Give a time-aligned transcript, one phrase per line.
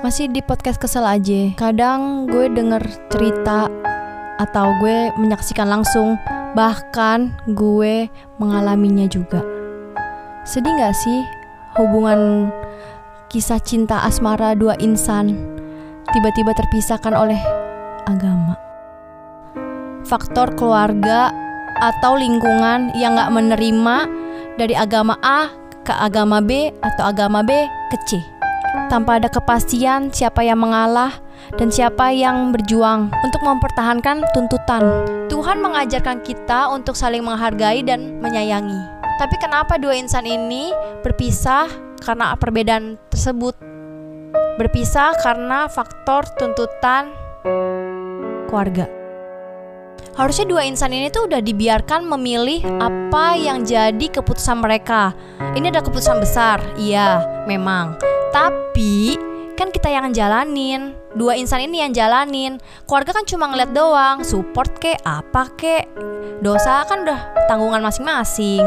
[0.00, 1.52] Masih di podcast kesel aja.
[1.60, 2.80] Kadang gue denger
[3.12, 3.68] cerita
[4.40, 6.16] atau gue menyaksikan langsung,
[6.56, 8.08] bahkan gue
[8.40, 9.44] mengalaminya juga.
[10.48, 11.20] Sedih gak sih
[11.76, 12.48] hubungan
[13.28, 15.36] kisah cinta asmara dua insan
[16.16, 17.40] tiba-tiba terpisahkan oleh
[18.08, 18.56] agama?
[20.08, 21.28] Faktor keluarga
[21.76, 23.96] atau lingkungan yang gak menerima
[24.56, 25.52] dari agama A
[25.84, 27.52] ke agama B atau agama B
[27.92, 28.39] ke C
[28.90, 31.14] tanpa ada kepastian siapa yang mengalah
[31.58, 34.82] dan siapa yang berjuang untuk mempertahankan tuntutan.
[35.30, 39.00] Tuhan mengajarkan kita untuk saling menghargai dan menyayangi.
[39.20, 40.72] Tapi kenapa dua insan ini
[41.04, 41.68] berpisah
[42.00, 43.52] karena perbedaan tersebut?
[44.56, 47.12] Berpisah karena faktor tuntutan
[48.48, 48.88] keluarga.
[50.18, 55.16] Harusnya dua insan ini tuh udah dibiarkan memilih apa yang jadi keputusan mereka.
[55.56, 58.19] Ini ada keputusan besar, iya, memang.
[58.30, 59.18] Tapi
[59.58, 60.94] kan kita yang jalanin.
[61.12, 62.62] Dua insan ini yang jalanin.
[62.86, 65.90] Keluarga kan cuma ngeliat doang Support kek, apa kek.
[66.40, 68.64] Dosa kan udah tanggungan masing-masing